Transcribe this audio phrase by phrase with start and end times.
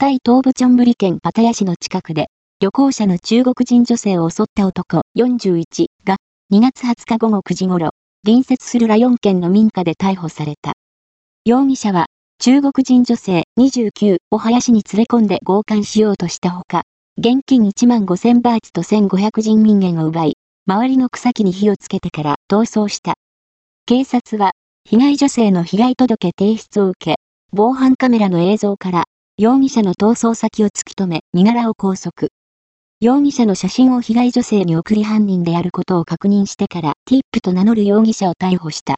[0.00, 2.28] タイ東部チョンブリ県パタヤ市の近くで、
[2.60, 5.64] 旅行者の中国人女性を襲った男41
[6.04, 6.18] が
[6.52, 7.90] 2月20日午後9時頃、
[8.24, 10.74] 隣接するラヨン県の民家で逮捕された。
[11.44, 12.06] 容疑者は
[12.38, 16.84] 中国人女性29を林に連れ込んで強姦しようとしたほか、
[17.18, 20.36] 現金1万5000バーツと1500人民元を奪い、
[20.68, 23.14] 周りの草木に火をつけてから逃走した。
[23.84, 24.52] 警察は、
[24.88, 27.16] 被害女性の被害届提出を受け、
[27.52, 29.04] 防犯カメラの映像から、
[29.40, 32.30] 容疑者の逃走先を突き止め、身柄を拘束。
[33.00, 38.96] 容疑者の写真を被害女性に送り犯人であることを確認してから、ティップと名乗る容疑者を逮捕した。